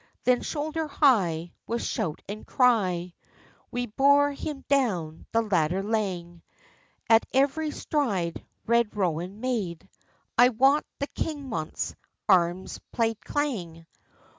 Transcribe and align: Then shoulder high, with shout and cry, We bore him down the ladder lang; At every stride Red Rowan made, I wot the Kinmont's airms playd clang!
Then 0.23 0.41
shoulder 0.41 0.87
high, 0.87 1.53
with 1.67 1.83
shout 1.83 2.23
and 2.27 2.43
cry, 2.43 3.13
We 3.69 3.85
bore 3.85 4.31
him 4.31 4.65
down 4.67 5.27
the 5.31 5.43
ladder 5.43 5.83
lang; 5.83 6.41
At 7.07 7.27
every 7.35 7.69
stride 7.69 8.43
Red 8.65 8.97
Rowan 8.97 9.41
made, 9.41 9.87
I 10.39 10.49
wot 10.49 10.85
the 10.97 11.05
Kinmont's 11.09 11.95
airms 12.27 12.79
playd 12.91 13.19
clang! 13.23 13.85